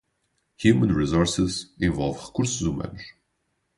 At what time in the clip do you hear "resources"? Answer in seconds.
0.95-1.73